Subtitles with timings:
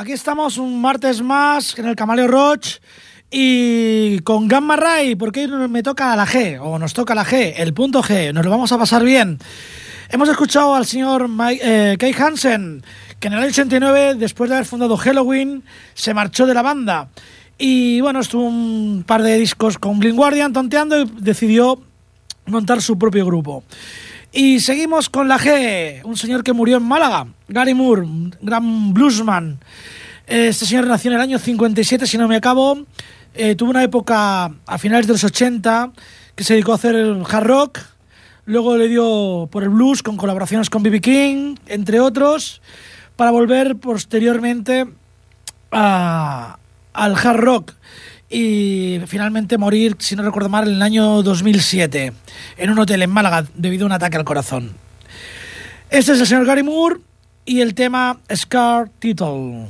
[0.00, 2.78] Aquí estamos un martes más en el Camaleo Roach
[3.30, 7.52] y con Gamma Ray, porque hoy me toca la G, o nos toca la G,
[7.58, 9.38] el punto G, nos lo vamos a pasar bien.
[10.08, 12.82] Hemos escuchado al señor Mike, eh, Kay Hansen,
[13.18, 17.10] que en el año 89, después de haber fundado Halloween, se marchó de la banda.
[17.58, 21.78] Y bueno, estuvo un par de discos con Blind Guardian tonteando y decidió
[22.46, 23.64] montar su propio grupo.
[24.32, 28.06] Y seguimos con la G, un señor que murió en Málaga, Gary Moore,
[28.40, 29.58] gran bluesman.
[30.24, 32.86] Este señor nació en el año 57, si no me acabo.
[33.34, 35.90] Eh, tuvo una época a finales de los 80
[36.36, 37.78] que se dedicó a hacer el hard rock.
[38.44, 41.00] Luego le dio por el blues con colaboraciones con B.B.
[41.00, 42.62] King, entre otros,
[43.16, 44.86] para volver posteriormente
[45.72, 46.56] a,
[46.92, 47.72] al hard rock
[48.30, 52.12] y finalmente morir, si no recuerdo mal, en el año 2007
[52.56, 54.72] en un hotel en Málaga debido a un ataque al corazón.
[55.90, 57.00] Este es el señor Gary Moore
[57.44, 59.66] y el tema Scar Title.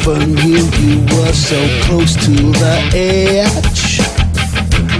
[0.00, 4.00] Never knew you were so close to the edge.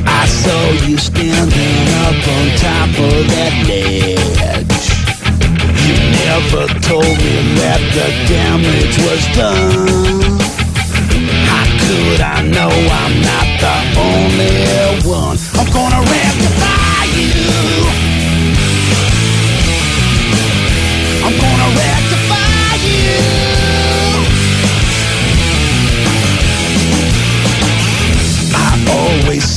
[0.07, 4.85] I saw you standing up on top of that ledge.
[5.87, 5.95] You
[6.25, 10.39] never told me that the damage was done.
[11.49, 12.71] How could I know
[13.01, 15.39] I'm not the only one?
[15.59, 16.80] I'm gonna rectify you.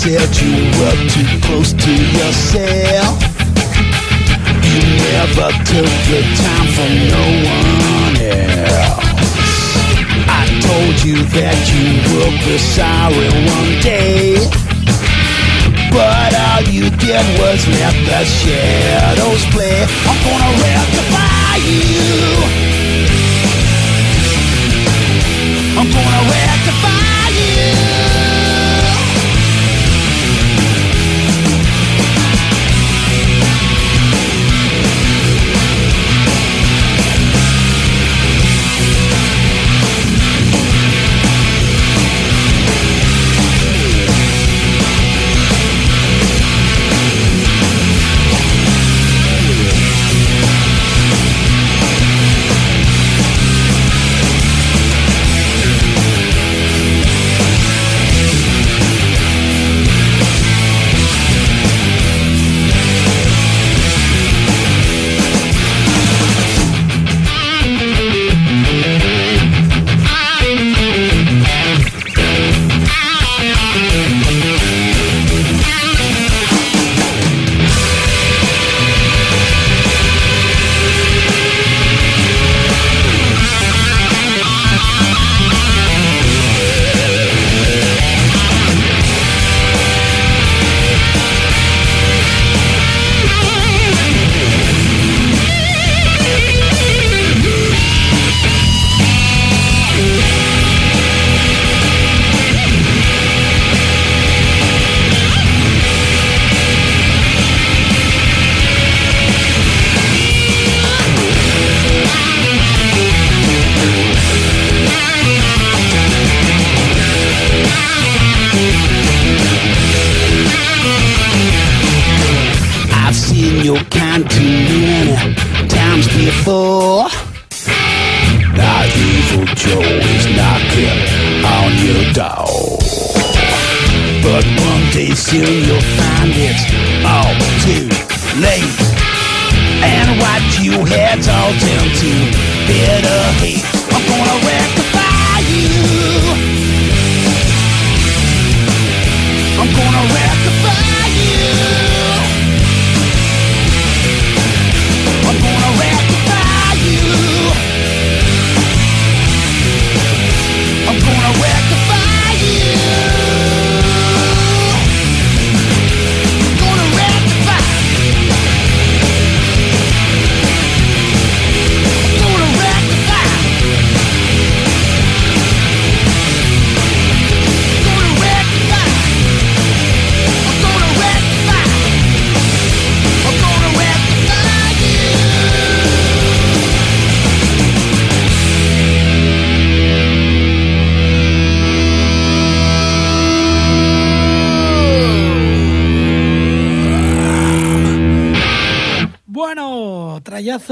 [0.03, 3.15] Said you were too close to yourself.
[4.67, 9.07] You never took your time from no one else.
[10.27, 14.43] I told you that you will be sorry one day.
[15.95, 19.87] But all you did was let the shadows play.
[20.03, 22.03] I'm gonna rectify you.
[25.79, 27.12] I'm gonna rectify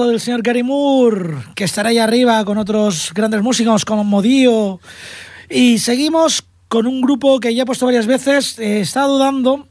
[0.07, 4.79] del señor Gary Moore, que estará ahí arriba con otros grandes músicos como Modío.
[5.49, 8.57] Y seguimos con un grupo que ya he puesto varias veces.
[8.59, 9.67] Eh, estaba dudando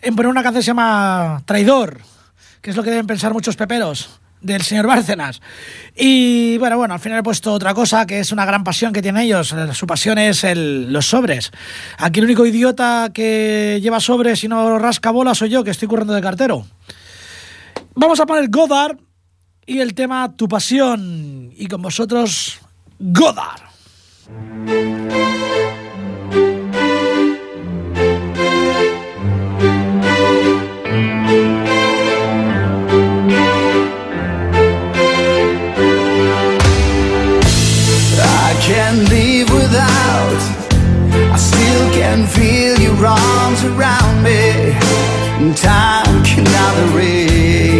[0.00, 2.00] en poner una canción que se llama Traidor,
[2.60, 5.40] que es lo que deben pensar muchos peperos del señor Bárcenas.
[5.96, 9.00] Y bueno, bueno, al final he puesto otra cosa que es una gran pasión que
[9.00, 9.54] tienen ellos.
[9.72, 11.52] Su pasión es el, los sobres.
[11.98, 15.88] Aquí el único idiota que lleva sobres y no rasca bola soy yo, que estoy
[15.88, 16.66] currando de cartero.
[17.94, 18.98] Vamos a poner Godard
[19.66, 21.52] y el tema Tu pasión.
[21.56, 22.58] Y con vosotros,
[22.98, 23.62] Godard.
[38.62, 40.40] can't live without.
[41.34, 44.70] I still can feel your arms around me.
[45.40, 47.71] And time cannot erase.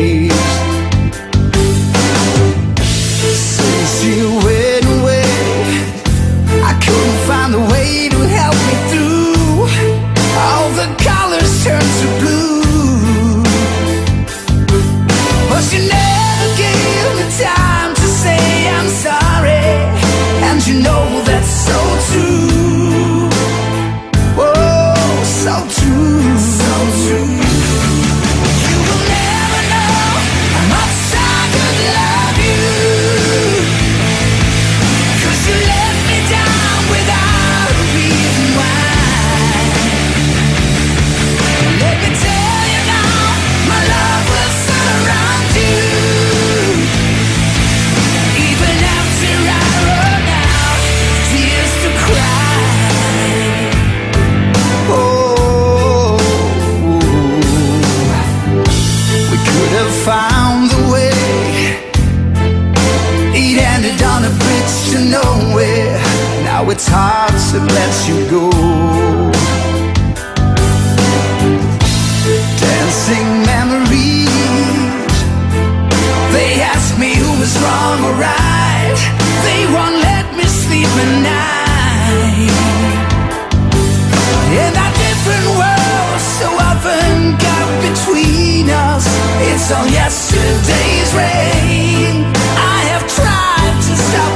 [91.15, 92.25] Rain.
[92.57, 94.33] I have tried to stop.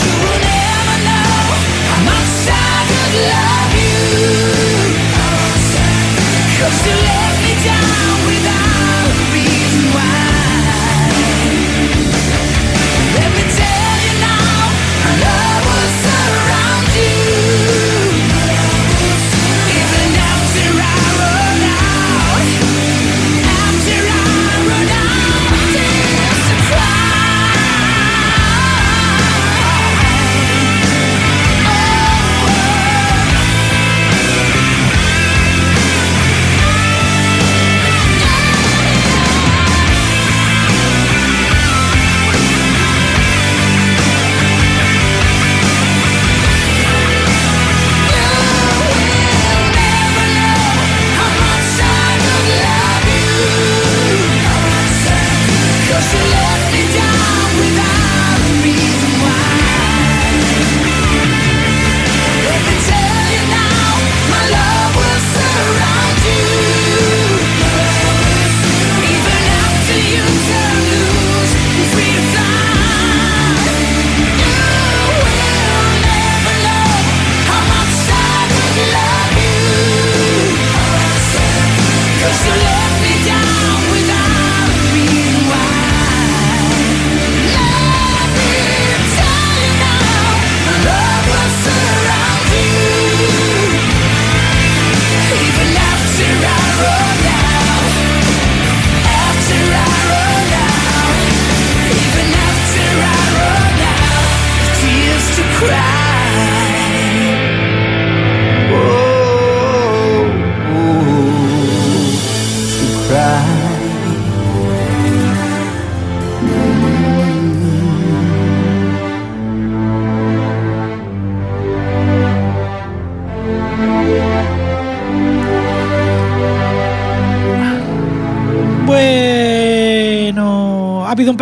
[0.00, 1.36] You will never know
[1.90, 4.00] how much I could love you.
[6.58, 8.39] Cause you let me down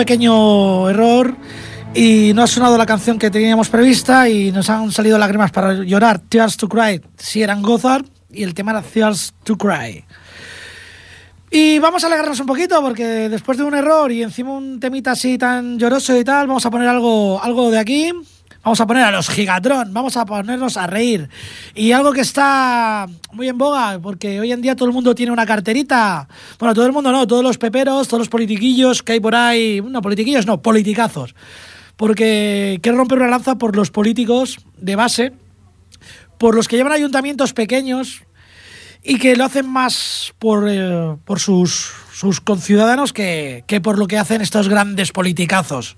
[0.09, 1.37] pequeño error
[1.95, 5.85] y no ha sonado la canción que teníamos prevista y nos han salido lágrimas para
[5.85, 6.19] llorar.
[6.19, 10.03] Tears to Cry, si eran Gozar y el tema era Tears to Cry.
[11.51, 15.11] Y vamos a alegrarnos un poquito porque después de un error y encima un temita
[15.11, 18.11] así tan lloroso y tal, vamos a poner algo, algo de aquí.
[18.69, 21.31] Vamos a poner a los Gigatron, vamos a ponernos a reír.
[21.75, 25.33] Y algo que está muy en boga, porque hoy en día todo el mundo tiene
[25.33, 26.29] una carterita.
[26.59, 29.81] Bueno, todo el mundo no, todos los peperos, todos los politiquillos que hay por ahí.
[29.81, 31.35] No, politiquillos no, politicazos.
[31.97, 35.33] Porque quiero romper una lanza por los políticos de base,
[36.37, 38.25] por los que llevan ayuntamientos pequeños
[39.03, 44.07] y que lo hacen más por, eh, por sus, sus conciudadanos que, que por lo
[44.07, 45.97] que hacen estos grandes politicazos.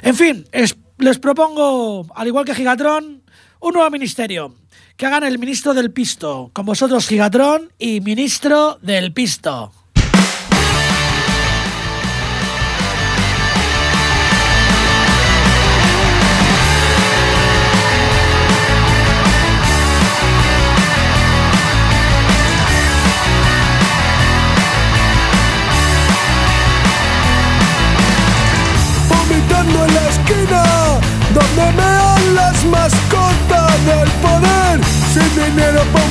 [0.00, 3.22] En fin, es les propongo, al igual que Gigatron,
[3.60, 4.54] un nuevo ministerio.
[4.96, 9.72] Que hagan el ministro del pisto, con vosotros Gigatron y ministro del pisto.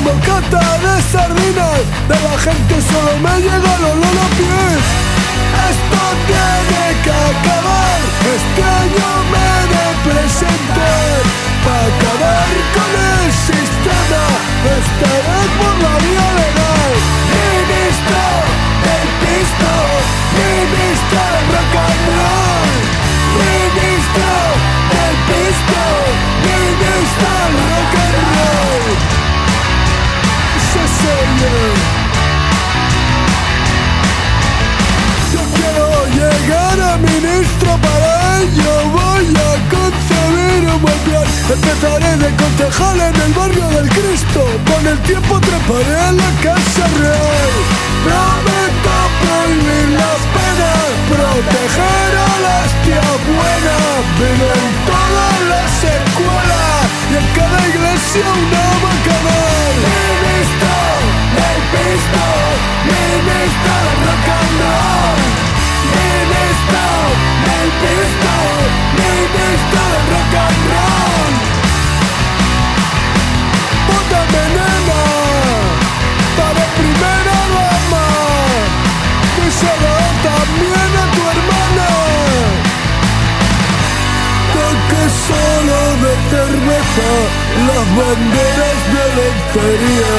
[0.08, 4.86] Bocata de sardinas De la gente solo me llega el olor a pies.
[5.72, 8.00] Esto tiene que acabar
[8.38, 11.18] Este año me de presentar
[38.48, 41.28] ello Voy a concebir un buen plan.
[41.52, 44.42] Empezaré de concejal en el barrio del Cristo.
[44.70, 47.88] Con el tiempo treparé a la Casa Real.
[48.08, 53.78] Prometo prohibir las penas Proteger a la hostia buena
[54.18, 60.78] Viven todas las escuelas Y en cada iglesia una bacanal Ministro
[61.36, 62.26] del pisto
[62.86, 65.57] Ministro rock and roll
[86.98, 90.14] Las banderas de lencería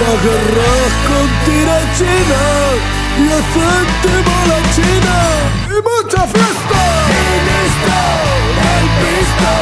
[0.00, 5.16] Las guerras con tirachina Y la china
[5.66, 6.80] Y mucha fiesta.
[7.14, 8.02] Ministro
[8.58, 9.52] del pisto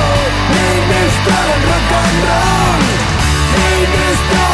[0.56, 2.82] Ministro del rock and roll.
[3.60, 4.48] Ministro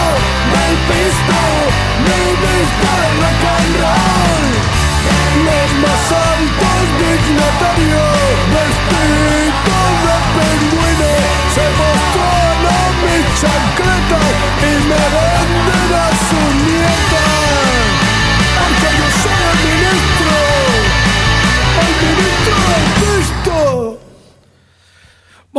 [0.52, 1.38] del pisto
[2.10, 4.78] Ministro del rock and roll.
[5.46, 9.58] Los más altos dignatarios Vestidos
[10.04, 11.10] de pingüino
[11.54, 15.27] Se mostraron mis chancletas Y me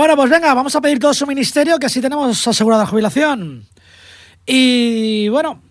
[0.09, 3.67] Bueno, pues venga, vamos a pedir todo su ministerio, que así tenemos asegurada la jubilación.
[4.43, 5.61] Y bueno,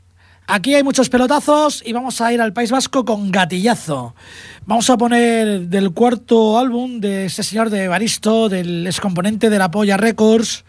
[0.46, 4.14] aquí hay muchos pelotazos y vamos a ir al País Vasco con gatillazo.
[4.64, 9.72] Vamos a poner del cuarto álbum de este señor de Baristo, del excomponente de la
[9.72, 10.64] Polla Records,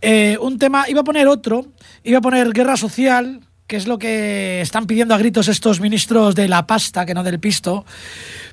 [0.00, 1.66] eh, un tema, iba a poner otro,
[2.04, 6.36] iba a poner Guerra Social, que es lo que están pidiendo a gritos estos ministros
[6.36, 7.84] de la pasta, que no del pisto,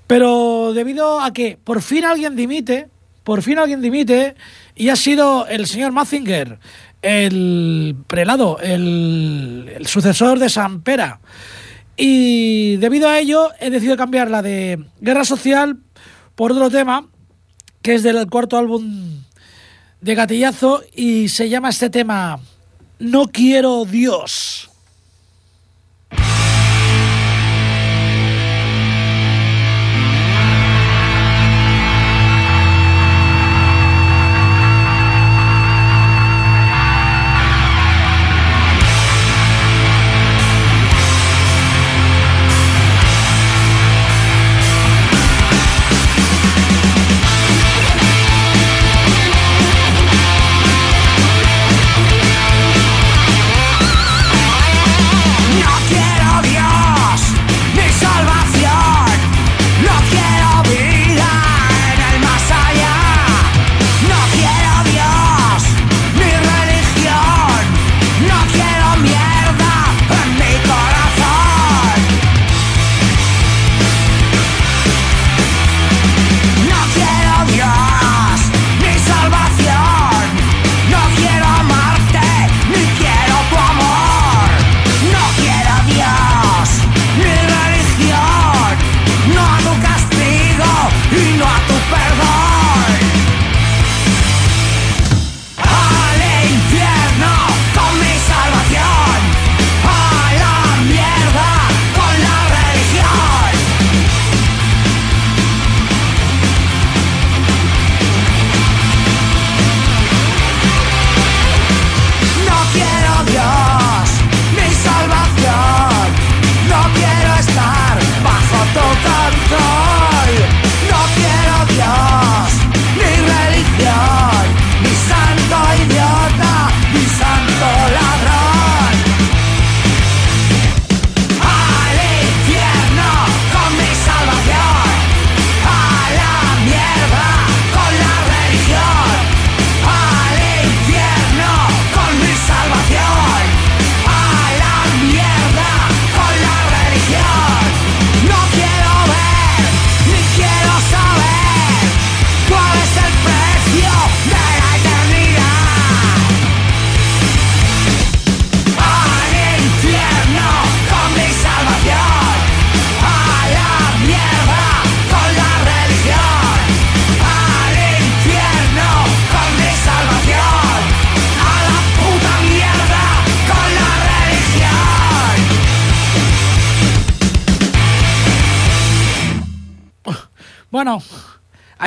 [0.07, 2.89] pero debido a que por fin alguien dimite,
[3.29, 4.33] por fin alguien dimite,
[4.75, 6.57] y ha sido el señor Mazinger,
[7.03, 11.19] el prelado, el, el sucesor de San Pera.
[11.95, 15.77] Y debido a ello he decidido cambiar la de Guerra Social
[16.33, 17.05] por otro tema,
[17.83, 19.21] que es del cuarto álbum
[20.01, 22.39] de Gatillazo, y se llama este tema
[22.97, 24.68] No quiero Dios.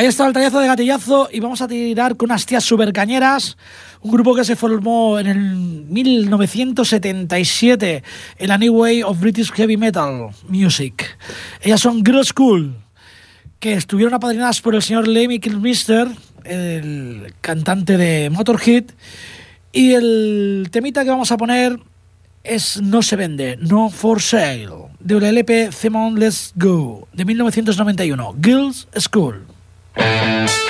[0.03, 3.57] Ahí está el tallazo de gatillazo y vamos a tirar con unas tías super cañeras.
[4.01, 8.03] Un grupo que se formó en el 1977
[8.39, 11.17] en la New Way of British Heavy Metal Music.
[11.61, 12.75] Ellas son Girl School,
[13.61, 16.09] que estuvieron apadrinadas por el señor Lemmy Kilmister,
[16.43, 18.87] el cantante de Motorhead.
[19.71, 21.79] Y el temita que vamos a poner
[22.43, 28.35] es No se vende, No for Sale, de la LP Themon Let's Go, de 1991,
[28.43, 29.47] Girls School.
[29.95, 30.62] Thank you.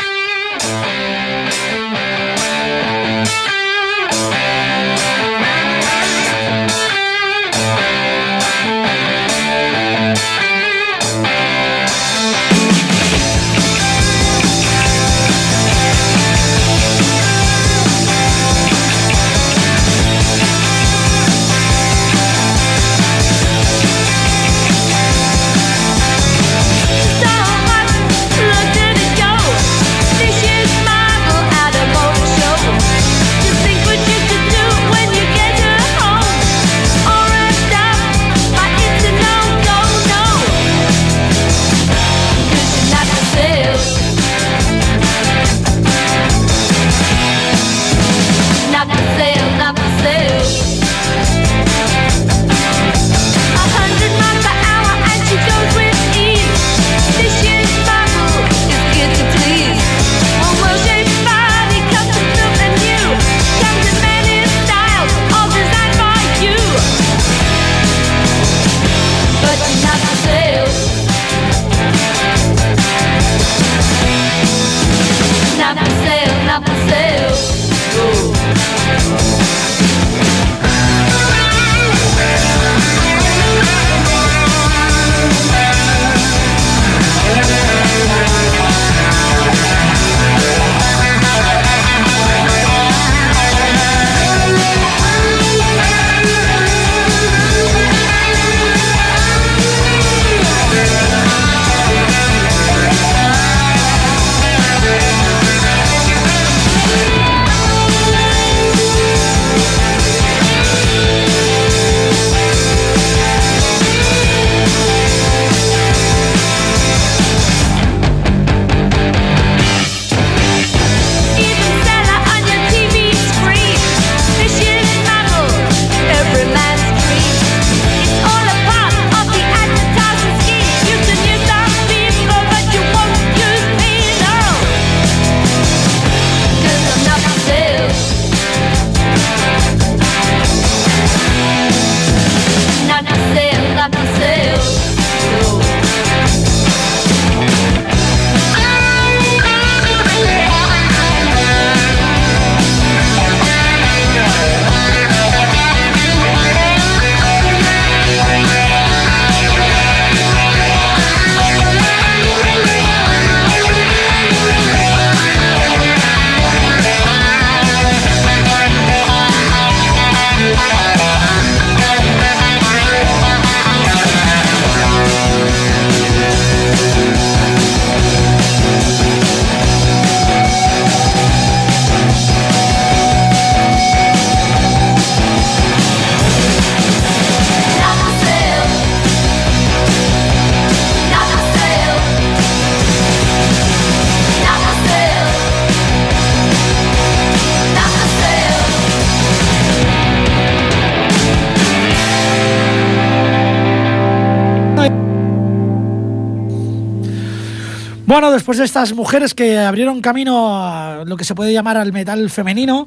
[208.13, 211.95] Bueno, después de estas mujeres que abrieron camino a lo que se puede llamar al
[211.95, 212.87] metal femenino,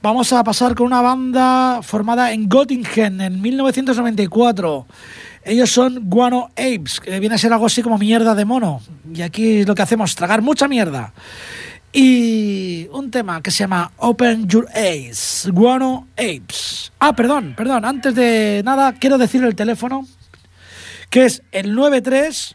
[0.00, 4.86] vamos a pasar con una banda formada en Göttingen en 1994.
[5.42, 8.80] Ellos son Guano Apes, que viene a ser algo así como mierda de mono.
[9.12, 11.14] Y aquí lo que hacemos, tragar mucha mierda.
[11.92, 16.92] Y un tema que se llama Open Your Eyes, Guano Apes.
[17.00, 20.06] Ah, perdón, perdón, antes de nada quiero decir el teléfono,
[21.10, 22.54] que es el 93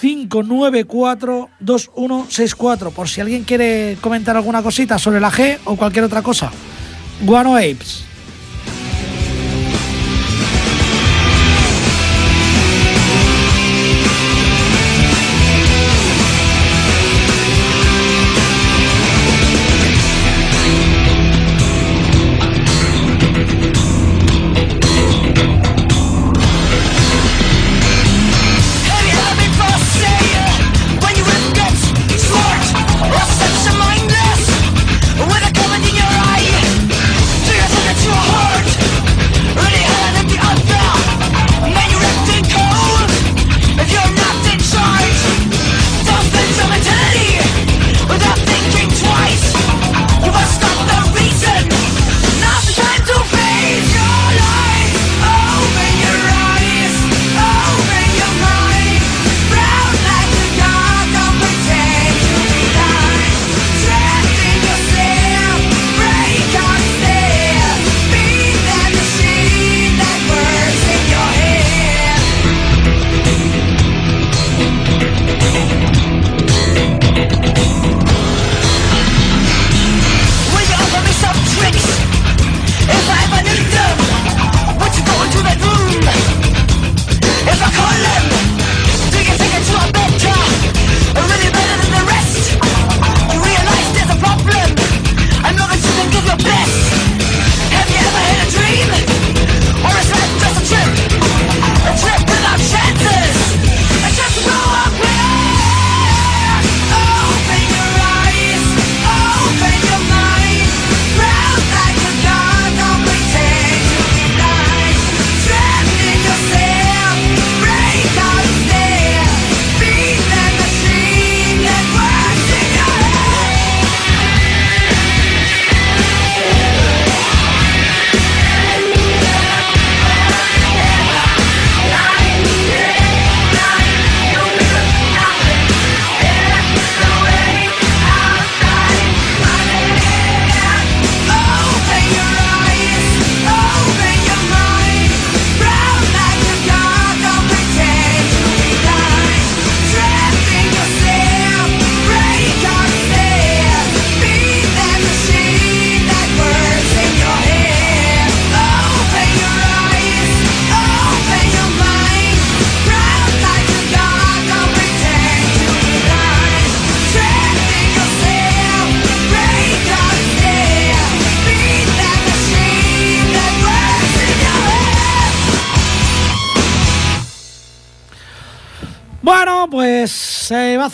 [0.00, 6.50] 594-2164, por si alguien quiere comentar alguna cosita sobre la G o cualquier otra cosa.
[7.22, 8.09] Guano Apes.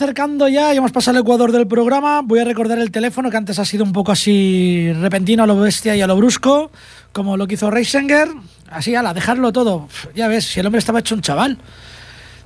[0.07, 2.21] Acercando ya, ya hemos pasado el ecuador del programa.
[2.23, 5.59] Voy a recordar el teléfono que antes ha sido un poco así repentino a lo
[5.59, 6.71] bestia y a lo brusco,
[7.11, 8.29] como lo que hizo Reisinger.
[8.71, 9.88] Así, ala, dejarlo todo.
[10.14, 11.59] Ya ves, si el hombre estaba hecho un chaval.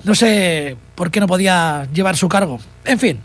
[0.03, 2.59] No sé por qué no podía llevar su cargo.
[2.83, 3.19] En fin,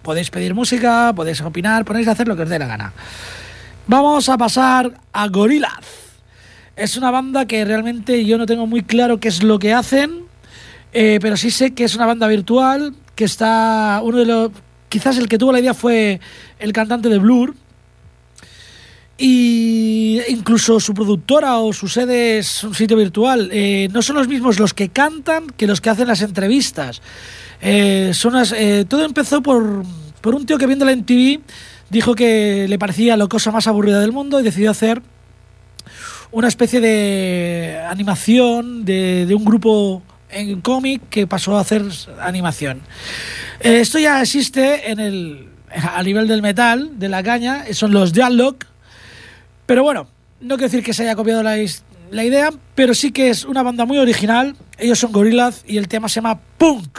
[0.03, 2.93] Podéis pedir música, podéis opinar, podéis hacer lo que os dé la gana.
[3.87, 6.08] Vamos a pasar a Gorillaz.
[6.79, 10.21] Es una banda que realmente yo no tengo muy claro qué es lo que hacen,
[10.93, 14.53] eh, pero sí sé que es una banda virtual, que está uno de los...
[14.88, 16.21] Quizás el que tuvo la idea fue
[16.61, 17.57] el cantante de Blur,
[19.19, 23.51] y incluso su productora o su sede es un sitio virtual.
[23.53, 27.03] Eh, no son los mismos los que cantan que los que hacen las entrevistas.
[27.61, 28.35] Eh, son
[28.87, 29.83] todo empezó por,
[30.21, 31.41] por un tío que viendo la MTV
[31.91, 35.03] dijo que le parecía la cosa más aburrida del mundo y decidió hacer
[36.31, 41.85] una especie de animación de, un grupo en cómic que pasó a hacer
[42.21, 42.81] animación.
[43.61, 48.12] Eh, esto ya existe en el, a nivel del metal, de la caña, son los
[48.12, 48.57] Dialog,
[49.67, 50.09] pero bueno,
[50.41, 51.57] no quiero decir que se haya copiado la,
[52.11, 54.57] la idea, pero sí que es una banda muy original.
[54.79, 56.99] Ellos son Gorillaz y el tema se llama Punk.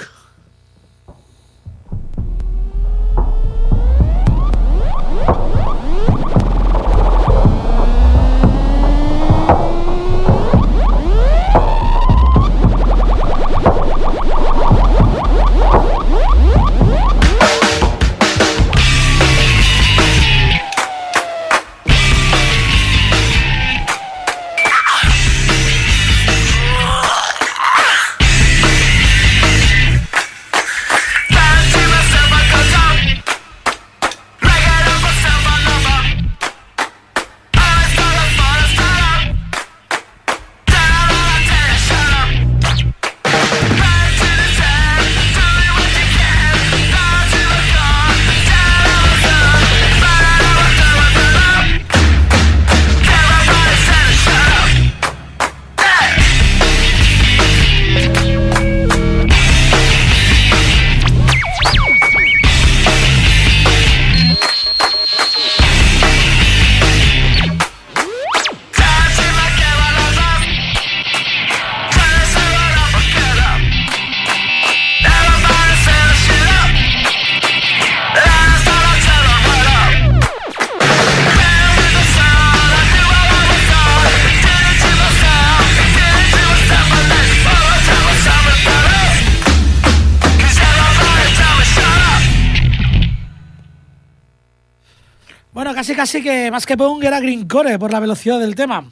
[95.96, 98.86] Casi que más que punk era Greencore por la velocidad del tema.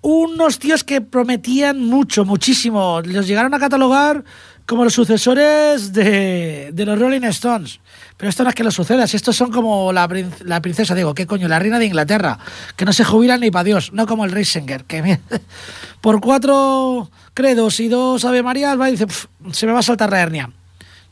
[0.00, 3.00] Unos tíos que prometían mucho, muchísimo.
[3.04, 4.22] Los llegaron a catalogar
[4.64, 7.80] como los sucesores de, los Rolling Stones.
[8.16, 11.14] Pero esto no es que lo suceda, estos son como la, prin- la princesa, digo,
[11.14, 11.48] ¿qué coño?
[11.48, 12.38] La reina de Inglaterra,
[12.76, 15.18] que no se jubilan ni para Dios, no como el Reisinger, que
[16.00, 19.82] por cuatro credos y dos Ave Marías va y dice, "Pf, se me va a
[19.82, 20.50] saltar la hernia.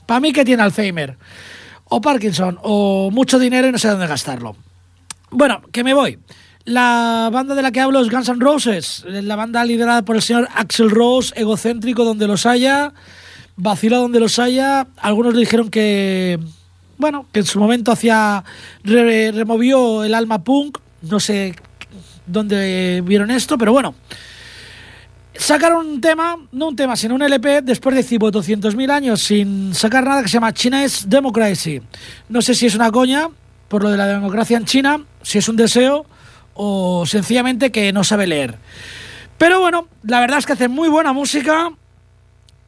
[0.05, 1.17] Para mí que tiene Alzheimer,
[1.85, 4.55] o Parkinson, o mucho dinero y no sé dónde gastarlo.
[5.37, 6.19] Bueno, que me voy.
[6.65, 10.23] La banda de la que hablo es Guns N' Roses, la banda liderada por el
[10.23, 12.95] señor Axel Rose, egocéntrico donde los haya,
[13.55, 14.87] vacila donde los haya.
[14.97, 16.41] Algunos le dijeron que,
[16.97, 18.43] bueno, que en su momento hacía,
[18.83, 21.55] re- removió el alma punk, no sé
[22.27, 23.95] dónde vieron esto, pero bueno.
[25.35, 30.03] Sacaron un tema, no un tema, sino un LP después de 200.000 años sin sacar
[30.03, 31.83] nada que se llama Chinese Democracy.
[32.31, 33.29] No sé si es una coña
[33.69, 36.07] por lo de la democracia en China, si es un deseo
[36.55, 38.57] o sencillamente que no sabe leer.
[39.39, 41.71] Pero bueno, la verdad es que hacen muy buena música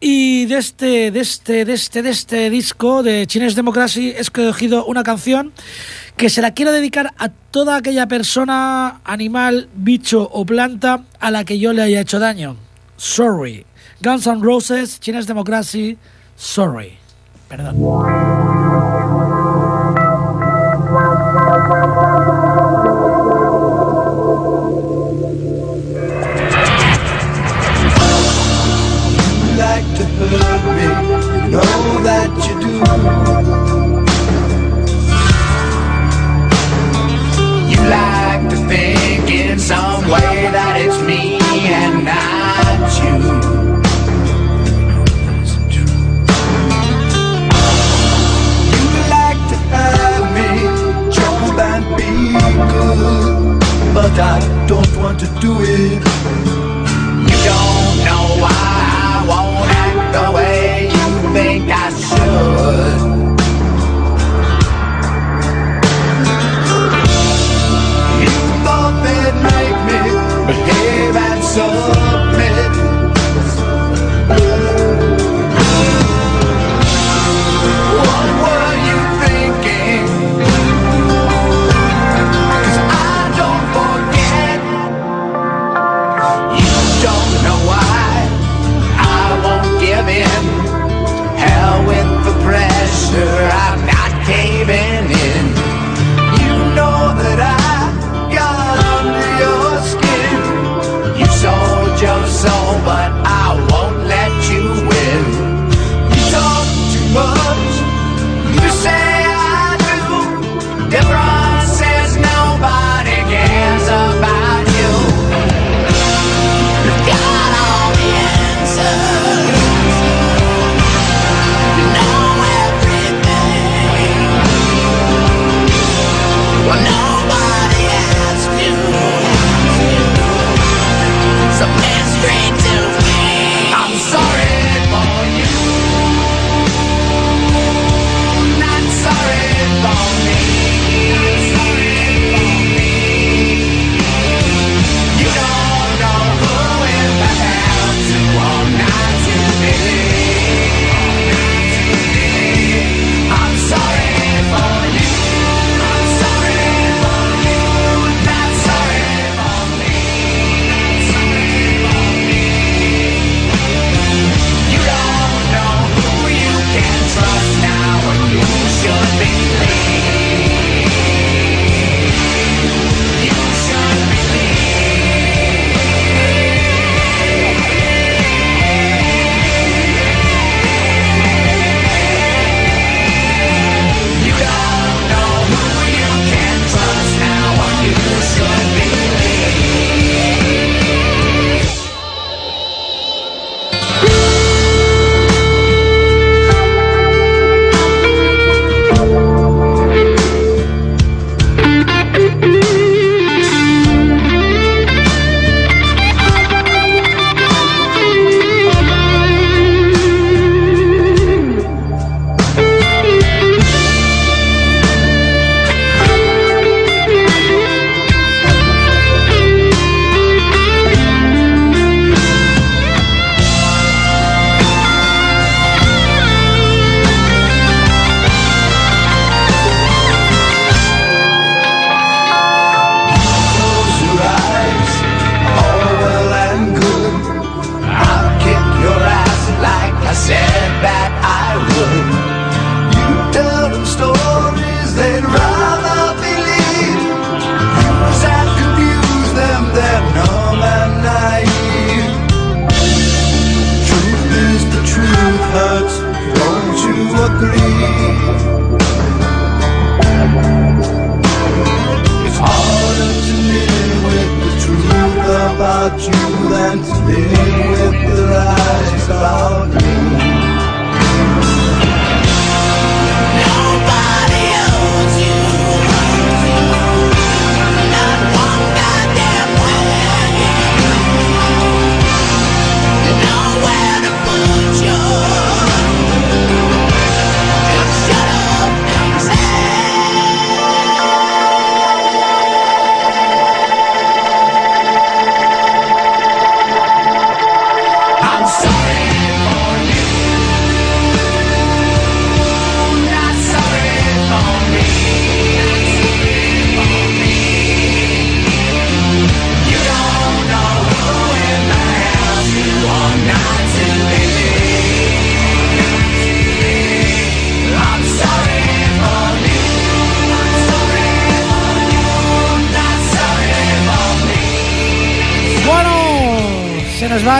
[0.00, 4.84] y de este, de este, de este, de este disco de Chinese Democracy he escogido
[4.84, 5.52] una canción
[6.16, 11.44] que se la quiero dedicar a toda aquella persona, animal, bicho o planta a la
[11.44, 12.56] que yo le haya hecho daño.
[12.96, 13.64] Sorry.
[14.00, 15.96] Guns N' Roses, Chinese Democracy,
[16.36, 16.98] sorry.
[17.48, 18.67] Perdón.
[32.78, 32.84] You
[37.90, 43.18] like to think in some way that it's me and not you.
[48.70, 50.48] You like to have me,
[51.58, 52.12] and be
[52.70, 56.17] good, but I don't want to do it.
[69.88, 70.00] me,
[70.46, 72.17] behave and so.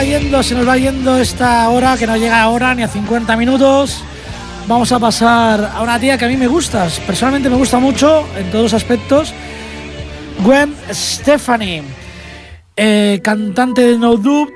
[0.03, 4.03] yendo, se nos va yendo esta hora que no llega ahora ni a 50 minutos.
[4.67, 8.25] Vamos a pasar a una tía que a mí me gusta, personalmente me gusta mucho
[8.37, 9.33] en todos aspectos.
[10.43, 11.81] Gwen Stefani,
[12.77, 14.53] eh, cantante de No Doubt,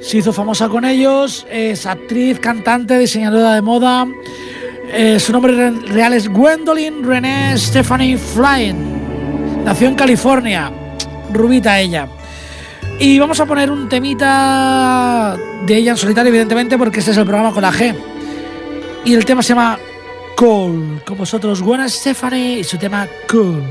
[0.00, 4.06] se hizo famosa con ellos, es actriz, cantante, diseñadora de moda.
[4.92, 9.64] Eh, su nombre real es Gwendolyn Renee Stephanie Flynn.
[9.64, 10.72] Nació en California,
[11.32, 12.08] rubita ella.
[12.98, 15.36] Y vamos a poner un temita
[15.66, 17.94] de ella en solitario, evidentemente, porque este es el programa con la G.
[19.04, 19.78] Y el tema se llama
[20.36, 21.02] Cool.
[21.04, 23.62] Con vosotros, Buena Stephanie y su tema Cool.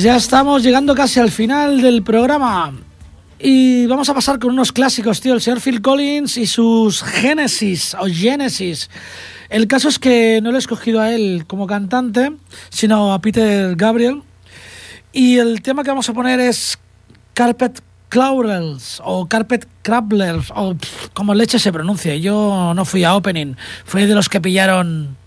[0.00, 2.72] Pues ya estamos llegando casi al final del programa.
[3.38, 5.34] Y vamos a pasar con unos clásicos, tío.
[5.34, 8.88] El señor Phil Collins y sus Genesis o Genesis.
[9.50, 12.32] El caso es que no lo he escogido a él como cantante,
[12.70, 14.22] sino a Peter Gabriel.
[15.12, 16.78] Y el tema que vamos a poner es
[17.34, 20.76] Carpet Crawlers o Carpet Crabblers o
[21.12, 22.22] como leche se pronuncie.
[22.22, 25.19] Yo no fui a Opening, fui de los que pillaron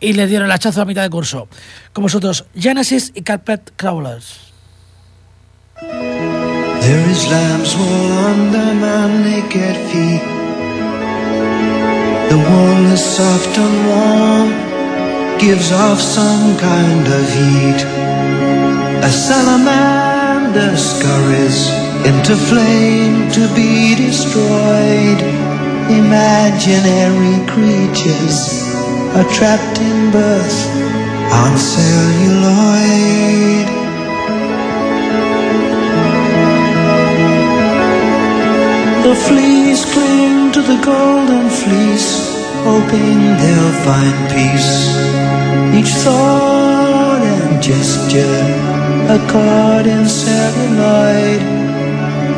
[0.00, 1.48] y le dieron el hachazo a mitad de curso.
[1.92, 4.40] Con vosotros, Genesis y Carpet Crawlers.
[5.80, 10.22] There is lamb's wool under my naked feet.
[12.30, 17.84] The wool is soft and warm, gives off some kind of heat.
[19.02, 21.68] A salamander scurries
[22.04, 25.20] into flame to be destroyed.
[25.90, 28.67] Imaginary creatures
[29.16, 30.58] are trapped in birth
[31.32, 33.68] on celluloid.
[39.06, 42.10] The fleas cling to the golden fleece,
[42.68, 44.74] hoping they'll find peace.
[45.78, 48.40] Each thought and gesture,
[49.16, 51.40] a chord in celluloid.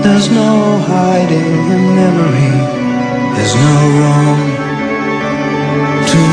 [0.05, 2.55] There's no hiding in memory,
[3.35, 4.50] there's no room
[6.13, 6.25] to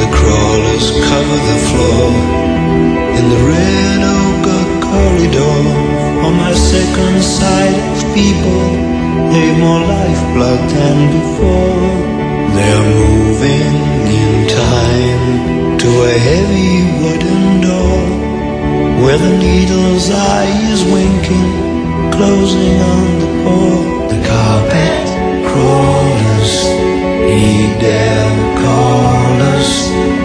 [0.00, 2.08] The crawlers cover the floor
[3.18, 4.46] In the red oak
[4.88, 5.58] corridor.
[6.26, 8.64] On my second sight of people
[9.32, 11.88] They more lifeblood than before.
[12.56, 13.74] They're moving
[14.20, 18.02] in time To a heavy wooden door
[19.02, 21.52] Where the needle's eye is winking
[22.16, 24.08] Closing on the floor.
[24.12, 25.04] The carpet
[25.48, 26.13] crawls
[27.28, 30.23] he dare call us.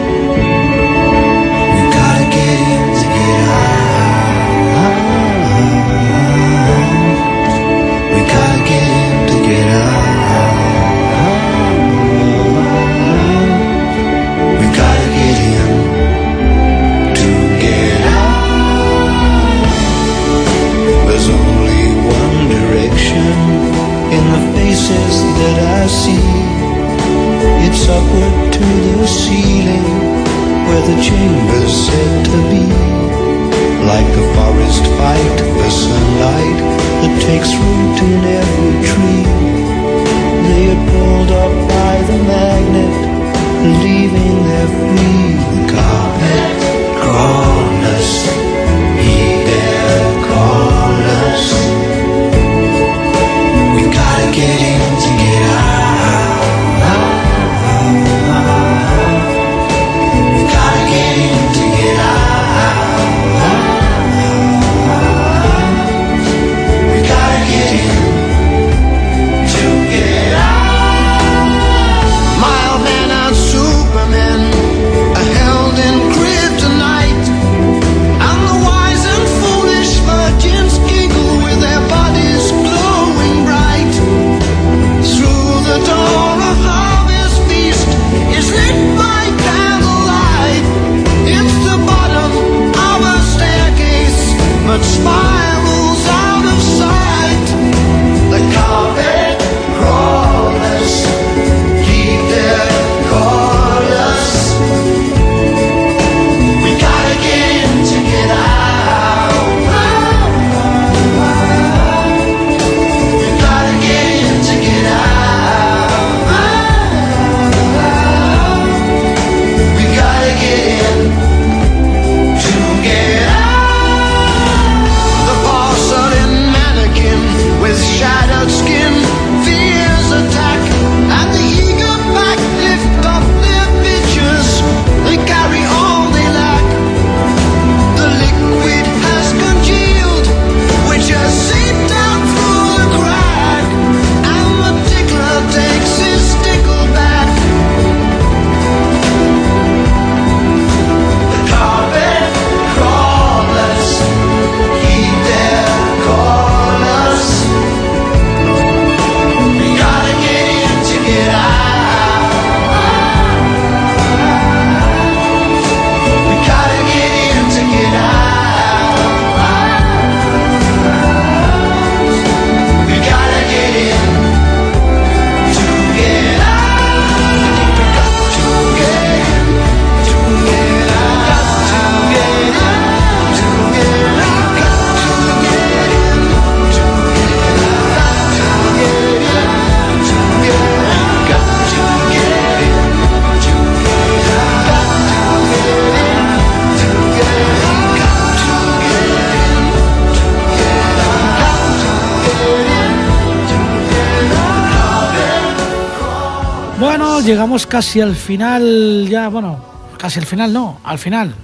[206.89, 209.63] Bueno, llegamos casi al final, ya, bueno,
[209.99, 211.35] casi al final no, al final,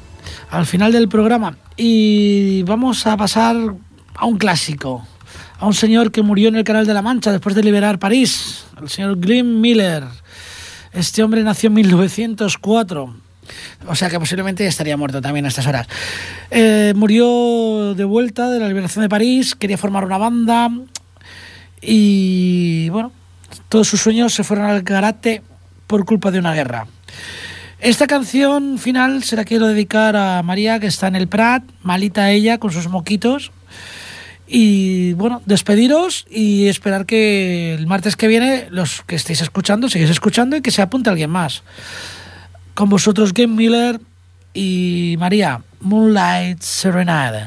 [0.49, 1.55] al final del programa.
[1.77, 3.55] Y vamos a pasar
[4.15, 5.05] a un clásico,
[5.59, 8.65] a un señor que murió en el Canal de la Mancha después de liberar París,
[8.81, 10.05] el señor Glenn Miller.
[10.91, 13.15] Este hombre nació en 1904.
[13.87, 15.87] O sea que posiblemente estaría muerto también a estas horas.
[16.49, 20.71] Eh, murió de vuelta de la liberación de París, quería formar una banda
[21.81, 23.11] y bueno,
[23.70, 25.41] todos sus sueños se fueron al garate
[25.88, 26.88] por culpa de una guerra.
[27.80, 32.32] Esta canción final se la quiero dedicar a María, que está en el Prat, malita
[32.32, 33.51] ella, con sus moquitos.
[34.47, 40.12] Y bueno, despediros y esperar que el martes que viene, los que estéis escuchando, sigáis
[40.12, 41.64] escuchando y que se apunte alguien más.
[42.74, 43.99] Con vosotros, Game Miller
[44.53, 47.45] y María, Moonlight Serenade.